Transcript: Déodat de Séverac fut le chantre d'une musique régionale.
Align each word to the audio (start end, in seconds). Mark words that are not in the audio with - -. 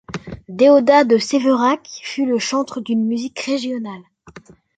Déodat 0.49 1.03
de 1.03 1.19
Séverac 1.19 1.87
fut 2.01 2.25
le 2.25 2.39
chantre 2.39 2.81
d'une 2.81 3.05
musique 3.05 3.39
régionale. 3.41 4.01